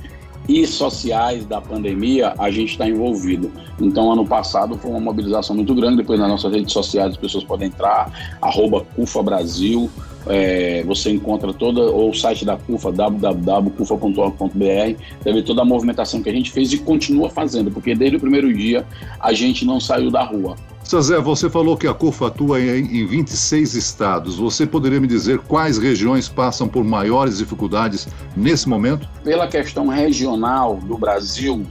e 0.48 0.66
sociais 0.66 1.46
da 1.46 1.60
pandemia, 1.60 2.34
a 2.38 2.50
gente 2.50 2.72
está 2.72 2.88
envolvido. 2.88 3.51
Então, 3.80 4.12
ano 4.12 4.25
passado 4.25 4.77
foi 4.77 4.92
uma 4.92 5.00
mobilização 5.00 5.56
muito 5.56 5.75
grande, 5.75 5.98
depois 5.98 6.20
nas 6.20 6.30
nossas 6.30 6.54
redes 6.54 6.72
sociais 6.72 7.12
as 7.12 7.18
pessoas 7.18 7.44
podem 7.44 7.68
entrar, 7.68 8.38
arroba 8.42 8.86
CUFA 8.96 9.22
Brasil, 9.22 9.89
é, 10.29 10.84
você 10.84 11.12
encontra 11.12 11.53
toda 11.53 11.81
o 11.81 12.13
site 12.13 12.46
da 12.46 12.57
CUFA, 12.57 12.91
www.cufa.org.br, 12.91 15.01
deve 15.24 15.43
toda 15.43 15.62
a 15.62 15.65
movimentação 15.65 16.22
que 16.22 16.29
a 16.29 16.34
gente 16.34 16.51
fez 16.51 16.74
e 16.74 16.77
continua 16.77 17.29
fazendo, 17.29 17.72
porque 17.72 17.96
desde 17.96 18.17
o 18.17 18.19
primeiro 18.19 18.53
dia 18.53 18.86
a 19.19 19.34
gente 19.34 19.65
não 19.65 19.79
saiu 19.79 20.12
da 20.12 20.24
rua. 20.24 20.55
Zé, 21.01 21.19
você 21.19 21.50
falou 21.50 21.75
que 21.75 21.86
a 21.86 21.93
CUFA 21.93 22.27
atua 22.27 22.62
em 22.62 23.05
26 23.05 23.74
estados. 23.74 24.38
Você 24.38 24.65
poderia 24.65 25.01
me 25.01 25.07
dizer 25.07 25.39
quais 25.39 25.77
regiões 25.77 26.29
passam 26.29 26.65
por 26.65 26.81
maiores 26.84 27.39
dificuldades 27.39 28.07
nesse 28.38 28.69
momento? 28.69 29.07
Pela 29.22 29.48
questão 29.48 29.88
regional 29.88 30.77
do 30.77 30.98
Brasil, 30.98 31.65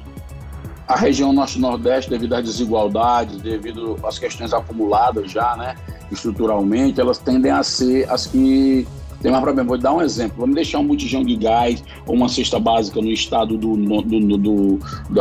a 0.86 0.96
região 0.96 1.32
norte-nordeste, 1.32 2.10
devido 2.10 2.34
às 2.34 2.44
desigualdades, 2.44 3.40
devido 3.40 3.96
às 4.04 4.18
questões 4.18 4.52
acumuladas 4.52 5.30
já, 5.30 5.56
né, 5.56 5.76
estruturalmente, 6.10 7.00
elas 7.00 7.18
tendem 7.18 7.50
a 7.50 7.62
ser 7.62 8.10
as 8.10 8.26
que 8.26 8.86
tem 9.20 9.30
mais 9.30 9.42
problema. 9.42 9.68
Vou 9.68 9.78
dar 9.78 9.92
um 9.92 10.02
exemplo. 10.02 10.36
Vamos 10.38 10.54
deixar 10.54 10.78
um 10.78 10.86
botijão 10.86 11.24
de 11.24 11.36
gás 11.36 11.82
ou 12.06 12.14
uma 12.14 12.28
cesta 12.28 12.58
básica 12.58 13.00
no 13.00 13.10
estado 13.10 13.56
do, 13.56 13.76
do, 13.76 14.02
do, 14.02 14.38
do 14.38 14.78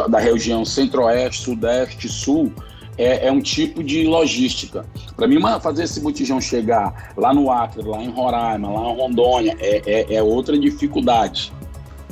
da 0.09 0.19
região 0.19 0.65
centro-oeste, 0.65 1.43
sudeste, 1.43 2.09
sul. 2.09 2.51
É, 2.97 3.27
é, 3.27 3.31
um 3.31 3.41
tipo 3.41 3.83
de 3.83 4.05
logística. 4.05 4.85
Para 5.17 5.27
mim, 5.27 5.37
fazer 5.61 5.83
esse 5.83 5.99
botijão 5.99 6.39
chegar 6.39 7.11
lá 7.17 7.33
no 7.33 7.51
Acre, 7.51 7.83
lá 7.83 8.01
em 8.01 8.09
Roraima, 8.09 8.71
lá 8.71 8.89
em 8.89 8.95
Rondônia, 8.95 9.57
é, 9.59 9.81
é, 9.85 10.15
é 10.15 10.23
outra 10.23 10.57
dificuldade. 10.57 11.51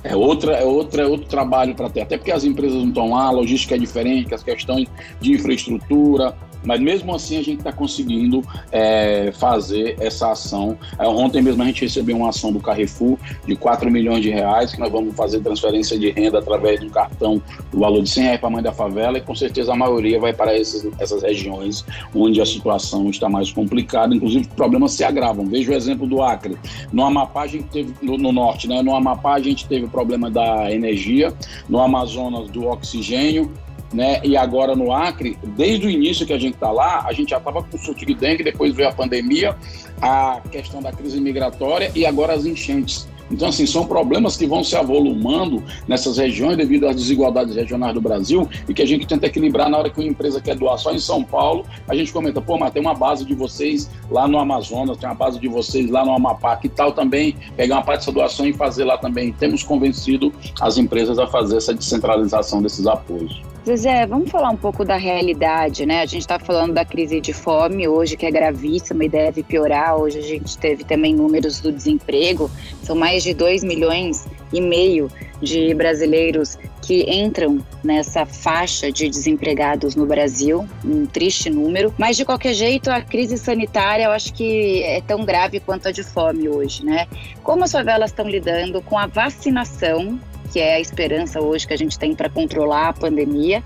É, 0.04 0.14
outra, 0.14 0.56
é, 0.56 0.66
outra, 0.66 1.04
é 1.04 1.06
outro 1.06 1.28
trabalho 1.28 1.74
para 1.74 1.90
ter. 1.90 2.02
Até 2.02 2.18
porque 2.18 2.32
as 2.34 2.44
empresas 2.44 2.78
não 2.80 2.90
estão 2.90 3.12
lá, 3.12 3.28
a 3.28 3.32
logística 3.32 3.76
é 3.76 3.78
diferente, 3.78 4.34
as 4.34 4.44
questões 4.44 4.90
de 5.22 5.32
infraestrutura, 5.32 6.36
mas 6.66 6.80
mesmo 6.80 7.14
assim 7.14 7.38
a 7.38 7.44
gente 7.44 7.60
está 7.60 7.72
conseguindo 7.72 8.44
é, 8.72 9.32
fazer 9.34 9.96
essa 10.00 10.32
ação. 10.32 10.78
É, 10.98 11.08
ontem 11.08 11.42
mesmo 11.42 11.62
a 11.62 11.66
gente 11.66 11.82
recebeu 11.82 12.18
uma 12.18 12.30
ação 12.30 12.52
do 12.52 12.60
Carrefour 12.60 13.18
de 13.46 13.56
4 13.56 13.90
milhões 13.92 14.22
de 14.22 14.30
reais, 14.30 14.74
que 14.74 14.80
nós 14.80 14.92
vamos 14.92 15.16
fazer 15.16 15.40
transferência 15.42 15.98
de 15.98 16.12
renda 16.12 16.40
através 16.40 16.80
de 16.80 16.88
um 16.88 16.90
cartão 16.90 17.42
do 17.72 17.80
valor 17.80 18.02
de 18.02 18.10
100 18.10 18.24
reais 18.24 18.40
para 18.40 18.50
a 18.50 18.52
mãe 18.52 18.64
da 18.64 18.72
favela, 18.72 19.18
e 19.18 19.22
com 19.22 19.36
certeza 19.36 19.74
a 19.74 19.76
maioria 19.76 20.20
vai 20.20 20.34
para 20.34 20.58
esses, 20.58 20.88
essas 21.00 21.22
regiões 21.22 21.86
onde 22.14 22.42
a 22.42 22.46
situação 22.46 23.10
está 23.10 23.30
mais 23.30 23.52
complicada, 23.52 24.16
inclusive 24.16 24.48
problemas 24.56 24.94
se 24.94 25.04
agravam. 25.04 25.46
Veja 25.46 25.72
o 25.72 25.76
exemplo 25.76 26.08
do 26.08 26.22
Acre. 26.22 26.58
No 26.92 27.04
Amapá 27.04 27.44
a 27.44 27.48
gente 27.48 27.66
teve, 27.66 27.94
no, 28.02 28.18
no 28.18 28.32
norte, 28.32 28.68
né? 28.68 28.82
No 28.82 28.96
Amapá 28.96 29.36
a 29.36 29.40
gente 29.40 29.68
teve 29.68 29.86
o 29.86 29.90
problema 29.90 30.30
da 30.30 30.72
energia, 30.72 31.34
no 31.68 31.80
Amazonas 31.80 32.50
do 32.50 32.66
oxigênio, 32.68 33.52
né? 33.94 34.20
E 34.24 34.36
agora 34.36 34.76
no 34.76 34.92
Acre, 34.92 35.38
desde 35.56 35.88
o 35.88 35.90
início 35.90 36.26
que 36.26 36.34
a 36.34 36.40
gente 36.40 36.56
está 36.56 36.72
lá, 36.72 37.06
a 37.06 37.14
gente 37.14 37.30
já 37.30 37.38
estava 37.38 37.64
com 37.64 37.78
surto 37.78 38.06
de 38.06 38.14
dengue, 38.14 38.44
depois 38.44 38.74
veio 38.74 38.90
a 38.90 38.94
pandemia, 38.94 39.56
a 40.02 40.42
questão 40.52 40.82
da 40.82 40.92
crise 40.92 41.20
migratória 41.22 41.92
e 41.96 42.06
agora 42.06 42.34
as 42.34 42.46
enchentes. 42.46 43.08
Então, 43.32 43.48
assim, 43.48 43.66
são 43.66 43.86
problemas 43.86 44.38
que 44.38 44.46
vão 44.46 44.64
se 44.64 44.76
avolumando 44.76 45.64
nessas 45.88 46.18
regiões 46.18 46.58
devido 46.58 46.88
às 46.88 46.96
desigualdades 46.96 47.56
regionais 47.56 47.94
do 47.94 48.02
Brasil 48.02 48.48
e 48.68 48.74
que 48.74 48.82
a 48.82 48.86
gente 48.86 49.08
tenta 49.08 49.26
equilibrar 49.26 49.70
na 49.70 49.78
hora 49.78 49.90
que 49.90 50.00
uma 50.00 50.08
empresa 50.08 50.40
quer 50.42 50.56
doar 50.56 50.78
só 50.78 50.94
em 50.94 51.00
São 51.00 51.24
Paulo, 51.24 51.66
a 51.88 51.96
gente 51.96 52.14
comenta, 52.14 52.42
pô, 52.42 52.58
mas 52.58 52.72
tem 52.72 52.82
uma 52.82 52.94
base 52.94 53.26
de 53.26 53.34
vocês 53.34 53.90
lá 54.12 54.28
no 54.28 54.38
Amazonas, 54.38 54.98
tem 54.98 55.10
uma 55.10 55.16
base 55.16 55.40
de 55.40 55.48
vocês 55.48 55.90
lá 55.90 56.06
no 56.06 56.14
Amapá, 56.14 56.58
que 56.58 56.70
tal 56.70 56.92
também 56.92 57.36
pegar 57.56 57.76
uma 57.76 57.84
parte 57.84 58.02
dessa 58.02 58.12
doação 58.12 58.46
e 58.46 58.54
fazer 58.54 58.84
lá 58.84 58.98
também? 58.98 59.32
Temos 59.32 59.64
convencido 59.64 60.32
as 60.62 60.78
empresas 60.78 61.18
a 61.18 61.26
fazer 61.26 61.58
essa 61.58 61.74
descentralização 61.74 62.62
desses 62.62 62.86
apoios. 62.86 63.42
Zezé, 63.66 64.06
vamos 64.06 64.30
falar 64.30 64.50
um 64.50 64.58
pouco 64.58 64.84
da 64.84 64.98
realidade, 64.98 65.86
né? 65.86 66.02
A 66.02 66.06
gente 66.06 66.20
está 66.20 66.38
falando 66.38 66.74
da 66.74 66.84
crise 66.84 67.22
de 67.22 67.32
fome 67.32 67.88
hoje, 67.88 68.18
que 68.18 68.26
é 68.26 68.32
gravíssima 68.32 69.06
e 69.06 69.10
deve 69.10 69.42
piorar. 69.42 69.96
Hoje 69.96 70.20
a 70.20 70.22
gente 70.22 70.58
teve 70.58 70.84
também 70.84 71.16
números 71.16 71.62
do 71.62 71.72
desemprego, 71.72 72.52
são 72.82 72.94
mais 72.94 73.24
de 73.24 73.34
2 73.34 73.64
milhões 73.64 74.28
e 74.52 74.60
meio 74.60 75.10
de 75.42 75.74
brasileiros 75.76 76.58
que 76.82 77.10
entram 77.10 77.66
nessa 77.82 78.26
faixa 78.26 78.92
de 78.92 79.08
desempregados 79.08 79.96
no 79.96 80.06
Brasil, 80.06 80.68
um 80.84 81.06
triste 81.06 81.50
número. 81.50 81.94
Mas 81.98 82.18
de 82.18 82.26
qualquer 82.26 82.54
jeito, 82.54 82.92
a 82.92 83.02
crise 83.02 83.38
sanitária 83.38 84.04
eu 84.04 84.12
acho 84.12 84.34
que 84.34 84.84
é 84.84 85.00
tão 85.00 85.24
grave 85.24 85.62
quanto 85.62 85.88
a 85.88 85.92
de 85.92 86.04
fome 86.04 86.50
hoje, 86.50 86.86
né? 86.86 87.08
Como 87.42 87.64
as 87.64 87.72
favelas 87.72 88.12
estão 88.12 88.28
lidando 88.28 88.82
com 88.82 88.98
a 88.98 89.08
vacinação 89.08 90.20
que 90.52 90.60
é 90.60 90.76
a 90.76 90.80
esperança 90.80 91.42
hoje 91.42 91.68
que 91.68 91.74
a 91.74 91.78
gente 91.78 91.98
tem 91.98 92.16
para 92.16 92.30
controlar 92.30 92.90
a 92.90 92.94
pandemia. 92.94 93.64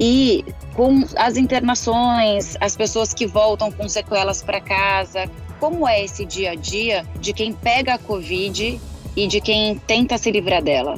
E 0.00 0.44
com 0.74 1.04
as 1.16 1.36
internações, 1.36 2.56
as 2.60 2.76
pessoas 2.76 3.12
que 3.12 3.26
voltam 3.26 3.70
com 3.70 3.88
sequelas 3.88 4.42
para 4.42 4.60
casa, 4.60 5.28
como 5.58 5.88
é 5.88 6.04
esse 6.04 6.24
dia 6.24 6.52
a 6.52 6.54
dia 6.54 7.04
de 7.20 7.32
quem 7.32 7.52
pega 7.52 7.94
a 7.94 7.98
Covid 7.98 8.80
e 9.16 9.26
de 9.26 9.40
quem 9.40 9.76
tenta 9.78 10.16
se 10.16 10.30
livrar 10.30 10.62
dela? 10.62 10.94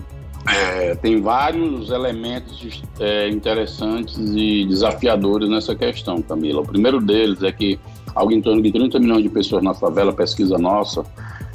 É, 0.49 0.95
tem 0.95 1.21
vários 1.21 1.91
elementos 1.91 2.83
é, 2.99 3.29
interessantes 3.29 4.19
e 4.19 4.67
desafiadores 4.67 5.49
nessa 5.49 5.75
questão, 5.75 6.21
Camila. 6.23 6.61
O 6.61 6.67
primeiro 6.67 7.01
deles 7.01 7.43
é 7.43 7.53
que 7.53 7.79
algo 8.15 8.33
em 8.33 8.41
torno 8.41 8.63
de 8.63 8.73
30 8.73 8.99
milhões 8.99 9.23
de 9.23 9.29
pessoas 9.29 9.63
na 9.63 9.75
favela, 9.75 10.13
pesquisa 10.13 10.59
nossa, 10.59 11.05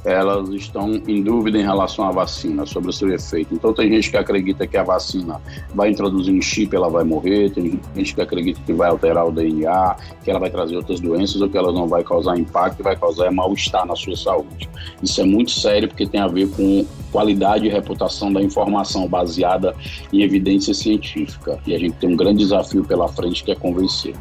elas 0.06 0.50
estão 0.50 1.02
em 1.08 1.24
dúvida 1.24 1.58
em 1.58 1.64
relação 1.64 2.06
à 2.08 2.12
vacina, 2.12 2.66
sobre 2.66 2.90
o 2.90 2.94
seu 2.94 3.12
efeito. 3.12 3.54
Então, 3.54 3.74
tem 3.74 3.90
gente 3.90 4.12
que 4.12 4.18
acredita 4.18 4.68
que 4.68 4.78
a 4.78 4.84
vacina 4.84 5.42
vai 5.74 5.90
introduzir 5.90 6.34
um 6.34 6.42
chip, 6.42 6.76
ela 6.76 6.90
vai 6.90 7.04
morrer, 7.04 7.50
tem 7.50 7.80
gente 7.96 8.14
que 8.14 8.22
acredita 8.22 8.62
que 8.66 8.74
vai 8.74 8.90
alterar 8.90 9.28
o 9.28 9.32
DNA, 9.32 9.96
que 10.24 10.30
ela 10.30 10.40
vai 10.40 10.50
trazer 10.50 10.76
outras 10.76 11.00
doenças 11.00 11.42
ou 11.42 11.50
que 11.50 11.58
ela 11.58 11.72
não 11.72 11.88
vai 11.88 12.04
causar 12.04 12.38
impacto 12.38 12.84
vai 12.84 12.96
causar 12.96 13.32
mal-estar 13.32 13.86
na 13.86 13.96
sua 13.96 14.16
saúde. 14.16 14.70
Isso 15.02 15.20
é 15.20 15.26
muito 15.26 15.52
sério 15.52 15.88
porque 15.88 16.06
tem 16.06 16.22
a 16.22 16.28
ver 16.28 16.50
com 16.52 16.86
qualidade 17.12 17.66
e 17.66 17.70
reputação 17.70 18.32
da 18.32 18.42
informação 18.42 19.08
baseada 19.08 19.76
em 20.14 20.22
evidência 20.22 20.74
científica. 20.74 21.60
E 21.66 21.74
a 21.74 21.80
gente 21.80 21.96
tem 21.96 22.10
um 22.10 22.16
grande 22.16 22.40
desafio 22.40 22.84
pela 22.84 23.08
frente 23.08 23.44
que 23.44 23.52
é 23.52 23.56
convencer. 23.56 24.16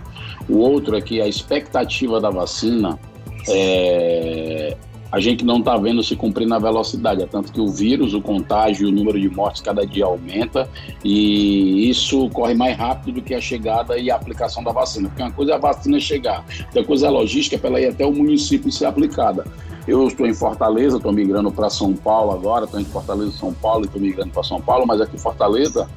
O 0.49 0.59
outro 0.59 0.97
é 0.97 1.00
que 1.00 1.21
a 1.21 1.29
expectativa 1.29 2.21
da 2.21 2.31
vacina 2.31 2.99
é, 3.49 4.76
a 5.14 5.21
gente 5.21 5.44
não 5.44 5.59
está 5.59 5.76
vendo 5.76 6.02
se 6.02 6.16
cumprir 6.16 6.44
na 6.44 6.59
velocidade. 6.59 7.23
É 7.23 7.26
tanto 7.26 7.52
que 7.52 7.61
o 7.61 7.68
vírus, 7.68 8.14
o 8.14 8.21
contágio, 8.21 8.88
o 8.88 8.90
número 8.90 9.21
de 9.21 9.28
mortes 9.28 9.62
cada 9.62 9.87
dia 9.87 10.06
aumenta 10.06 10.68
e 11.04 11.88
isso 11.88 12.28
corre 12.30 12.52
mais 12.52 12.76
rápido 12.76 13.14
do 13.14 13.23
que 13.23 13.33
a 13.33 13.40
chegada 13.40 13.97
e 13.97 14.11
a 14.11 14.16
aplicação 14.16 14.64
da 14.64 14.73
vacina. 14.73 15.09
Porque 15.09 15.23
uma 15.23 15.30
coisa 15.30 15.52
é 15.52 15.54
a 15.54 15.59
vacina 15.59 16.00
chegar, 16.00 16.44
outra 16.66 16.83
coisa 16.83 17.06
é 17.06 17.09
a 17.09 17.12
logística 17.12 17.56
para 17.56 17.71
ela 17.71 17.80
ir 17.80 17.87
até 17.87 18.04
o 18.04 18.11
município 18.11 18.68
e 18.68 18.73
ser 18.73 18.87
aplicada. 18.87 19.47
Eu 19.87 20.04
estou 20.09 20.26
em 20.26 20.35
Fortaleza, 20.35 20.97
estou 20.97 21.12
migrando 21.12 21.52
para 21.52 21.71
São 21.71 21.92
Paulo 21.94 22.33
agora, 22.33 22.64
estou 22.64 22.80
em 22.80 22.85
Fortaleza, 22.85 23.30
São 23.33 23.52
Paulo 23.52 23.85
e 23.85 23.87
estou 23.87 24.02
migrando 24.02 24.30
para 24.30 24.42
São 24.42 24.61
Paulo, 24.61 24.85
mas 24.85 25.00
aqui 25.00 25.14
em 25.14 25.18
Fortaleza 25.18 25.88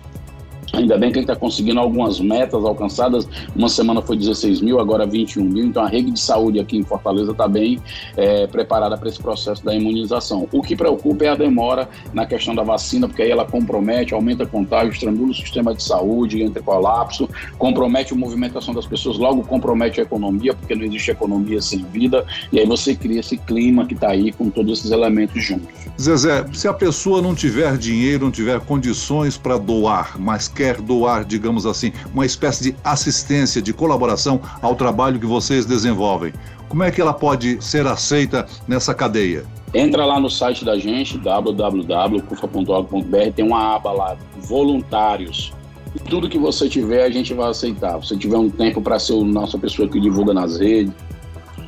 Ainda 0.73 0.97
bem 0.97 1.11
que 1.11 1.17
ele 1.17 1.23
está 1.23 1.35
conseguindo 1.35 1.79
algumas 1.79 2.19
metas 2.19 2.63
alcançadas. 2.63 3.27
Uma 3.55 3.69
semana 3.69 4.01
foi 4.01 4.17
16 4.17 4.61
mil, 4.61 4.79
agora 4.79 5.05
21 5.05 5.43
mil. 5.43 5.65
Então 5.65 5.83
a 5.83 5.87
rede 5.87 6.11
de 6.11 6.19
saúde 6.19 6.59
aqui 6.59 6.77
em 6.77 6.83
Fortaleza 6.83 7.31
está 7.31 7.47
bem 7.47 7.79
é, 8.15 8.47
preparada 8.47 8.97
para 8.97 9.07
esse 9.07 9.19
processo 9.19 9.63
da 9.63 9.73
imunização. 9.73 10.47
O 10.51 10.61
que 10.61 10.75
preocupa 10.75 11.25
é 11.25 11.29
a 11.29 11.35
demora 11.35 11.89
na 12.13 12.25
questão 12.25 12.53
da 12.53 12.63
vacina, 12.63 13.07
porque 13.07 13.21
aí 13.21 13.31
ela 13.31 13.45
compromete, 13.45 14.13
aumenta 14.13 14.45
contágio, 14.45 14.91
estrangula 14.91 15.31
o 15.31 15.33
sistema 15.33 15.73
de 15.73 15.81
saúde, 15.81 16.41
entra 16.41 16.61
em 16.61 16.65
colapso, 16.65 17.29
compromete 17.57 18.13
a 18.13 18.15
movimentação 18.17 18.73
das 18.73 18.85
pessoas, 18.85 19.17
logo 19.17 19.43
compromete 19.43 19.99
a 20.01 20.03
economia, 20.03 20.53
porque 20.53 20.75
não 20.75 20.83
existe 20.83 21.11
economia 21.11 21.61
sem 21.61 21.83
vida. 21.85 22.25
E 22.51 22.59
aí 22.59 22.65
você 22.65 22.93
cria 22.95 23.19
esse 23.19 23.37
clima 23.37 23.85
que 23.85 23.93
está 23.93 24.09
aí 24.09 24.31
com 24.31 24.49
todos 24.49 24.79
esses 24.79 24.91
elementos 24.91 25.43
juntos. 25.43 25.87
Zezé, 25.99 26.45
se 26.53 26.67
a 26.67 26.73
pessoa 26.73 27.21
não 27.21 27.33
tiver 27.33 27.75
dinheiro, 27.77 28.25
não 28.25 28.31
tiver 28.31 28.59
condições 28.59 29.37
para 29.37 29.57
doar, 29.57 30.19
mas 30.19 30.47
quer 30.57 30.81
doar, 30.81 31.23
digamos 31.23 31.67
assim, 31.67 31.93
uma 32.11 32.25
espécie 32.25 32.63
de 32.63 32.75
assistência, 32.83 33.61
de 33.61 33.71
colaboração 33.71 34.41
ao 34.59 34.75
trabalho 34.75 35.19
que 35.19 35.27
vocês 35.27 35.67
desenvolvem, 35.67 36.33
como 36.67 36.81
é 36.81 36.89
que 36.89 36.99
ela 36.99 37.13
pode 37.13 37.63
ser 37.63 37.85
aceita 37.85 38.47
nessa 38.67 38.95
cadeia? 38.95 39.45
Entra 39.73 40.03
lá 40.03 40.19
no 40.19 40.29
site 40.29 40.65
da 40.65 40.77
gente, 40.77 41.17
www.cufa.org.br, 41.19 43.31
tem 43.35 43.45
uma 43.45 43.75
aba 43.75 43.91
lá, 43.91 44.17
voluntários. 44.37 45.53
Tudo 46.09 46.27
que 46.27 46.39
você 46.39 46.67
tiver, 46.67 47.03
a 47.03 47.09
gente 47.09 47.33
vai 47.33 47.49
aceitar. 47.49 48.03
Se 48.03 48.17
tiver 48.17 48.37
um 48.37 48.49
tempo 48.49 48.81
para 48.81 48.97
ser 48.97 49.13
a 49.13 49.23
nossa 49.23 49.59
pessoa 49.59 49.87
que 49.87 49.99
divulga 49.99 50.33
nas 50.33 50.57
redes, 50.57 50.91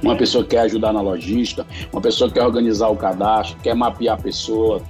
uma 0.01 0.15
pessoa 0.15 0.43
que 0.43 0.51
quer 0.51 0.61
ajudar 0.61 0.93
na 0.93 1.01
logística, 1.01 1.67
uma 1.91 2.01
pessoa 2.01 2.29
que 2.29 2.39
quer 2.39 2.45
organizar 2.45 2.87
o 2.89 2.95
cadastro, 2.95 3.57
quer 3.61 3.75
mapear 3.75 4.17
a 4.17 4.21
pessoa, 4.21 4.81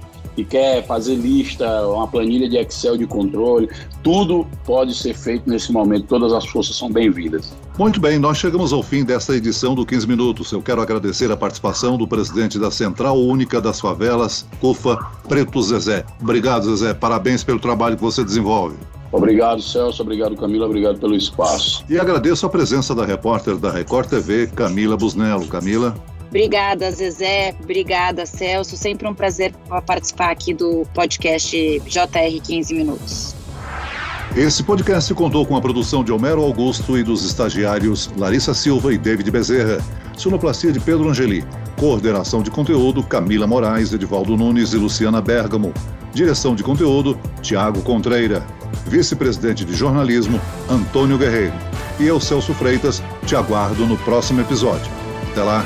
que 0.44 0.50
quer 0.50 0.86
fazer 0.86 1.16
lista, 1.16 1.86
uma 1.86 2.06
planilha 2.06 2.48
de 2.48 2.56
Excel 2.56 2.96
de 2.96 3.06
controle, 3.06 3.68
tudo 4.02 4.46
pode 4.64 4.94
ser 4.94 5.14
feito 5.14 5.48
nesse 5.48 5.72
momento, 5.72 6.06
todas 6.06 6.32
as 6.32 6.46
forças 6.46 6.76
são 6.76 6.90
bem-vindas. 6.90 7.52
Muito 7.78 8.00
bem, 8.00 8.18
nós 8.18 8.38
chegamos 8.38 8.72
ao 8.72 8.82
fim 8.82 9.04
desta 9.04 9.34
edição 9.34 9.74
do 9.74 9.86
15 9.86 10.06
Minutos. 10.06 10.52
Eu 10.52 10.60
quero 10.60 10.82
agradecer 10.82 11.30
a 11.30 11.36
participação 11.36 11.96
do 11.96 12.06
presidente 12.06 12.58
da 12.58 12.70
Central 12.70 13.18
Única 13.18 13.60
das 13.60 13.80
Favelas, 13.80 14.46
CUFA, 14.60 14.98
Preto 15.28 15.62
Zezé. 15.62 16.04
Obrigado, 16.20 16.64
Zezé. 16.64 16.92
Parabéns 16.92 17.42
pelo 17.42 17.58
trabalho 17.58 17.96
que 17.96 18.02
você 18.02 18.22
desenvolve. 18.24 18.76
Obrigado, 19.12 19.60
Celso. 19.60 20.02
Obrigado, 20.02 20.36
Camila. 20.36 20.66
Obrigado 20.66 20.98
pelo 20.98 21.16
espaço. 21.16 21.84
E 21.88 21.98
agradeço 21.98 22.46
a 22.46 22.48
presença 22.48 22.94
da 22.94 23.04
repórter 23.04 23.56
da 23.56 23.70
Record 23.70 24.08
TV, 24.08 24.46
Camila 24.48 24.96
Busnello. 24.96 25.46
Camila. 25.48 25.94
Obrigada, 26.30 26.90
Zezé. 26.92 27.54
Obrigada, 27.62 28.24
Celso. 28.24 28.76
Sempre 28.76 29.06
um 29.06 29.14
prazer 29.14 29.52
participar 29.84 30.30
aqui 30.30 30.54
do 30.54 30.86
podcast 30.94 31.80
JR 31.80 32.40
15 32.42 32.72
Minutos. 32.72 33.34
Esse 34.36 34.62
podcast 34.62 35.12
contou 35.12 35.44
com 35.44 35.56
a 35.56 35.60
produção 35.60 36.04
de 36.04 36.12
Homero 36.12 36.40
Augusto 36.40 36.96
e 36.96 37.02
dos 37.02 37.24
estagiários 37.24 38.08
Larissa 38.16 38.54
Silva 38.54 38.94
e 38.94 38.98
David 38.98 39.28
Bezerra, 39.28 39.84
sonoplastia 40.16 40.70
de 40.70 40.78
Pedro 40.78 41.08
Angeli, 41.08 41.44
coordenação 41.76 42.40
de 42.40 42.48
conteúdo 42.48 43.02
Camila 43.02 43.48
Moraes, 43.48 43.92
Edivaldo 43.92 44.36
Nunes 44.36 44.72
e 44.72 44.76
Luciana 44.76 45.20
Bergamo, 45.20 45.74
direção 46.14 46.54
de 46.54 46.62
conteúdo 46.62 47.18
Tiago 47.42 47.82
Contreira, 47.82 48.46
vice-presidente 48.86 49.64
de 49.64 49.74
jornalismo 49.74 50.40
Antônio 50.68 51.18
Guerreiro. 51.18 51.54
E 51.98 52.06
eu, 52.06 52.20
Celso 52.20 52.54
Freitas, 52.54 53.02
te 53.26 53.34
aguardo 53.34 53.84
no 53.84 53.98
próximo 53.98 54.40
episódio. 54.40 54.90
Até 55.32 55.42
lá! 55.42 55.64